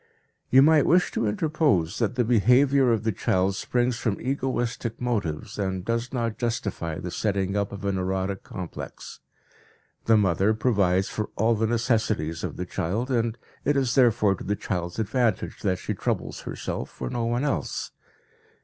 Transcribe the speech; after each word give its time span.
You 0.49 0.63
might 0.63 0.87
wish 0.87 1.11
to 1.11 1.27
interpose 1.27 1.99
that 1.99 2.15
the 2.15 2.23
behavior 2.23 2.91
of 2.91 3.03
the 3.03 3.11
child 3.11 3.53
springs 3.55 3.99
from 3.99 4.19
egoistic 4.19 4.99
motives 4.99 5.59
and 5.59 5.85
does 5.85 6.11
not 6.11 6.39
justify 6.39 6.97
the 6.97 7.11
setting 7.11 7.55
up 7.55 7.71
of 7.71 7.85
an 7.85 7.99
erotic 7.99 8.41
complex. 8.41 9.19
The 10.05 10.17
mother 10.17 10.55
provides 10.55 11.07
for 11.07 11.29
all 11.35 11.53
the 11.53 11.67
necessities 11.67 12.43
of 12.43 12.57
the 12.57 12.65
child, 12.65 13.11
and 13.11 13.37
it 13.63 13.77
is 13.77 13.93
therefore 13.93 14.33
to 14.37 14.43
the 14.43 14.55
child's 14.55 14.97
advantage 14.97 15.61
that 15.61 15.77
she 15.77 15.93
troubles 15.93 16.39
herself 16.49 16.89
for 16.89 17.11
no 17.11 17.25
one 17.25 17.43
else. 17.43 17.91